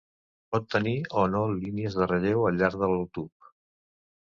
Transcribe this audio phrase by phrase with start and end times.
[0.53, 3.49] Pot tenir o no línies de relleu al llarg del tub.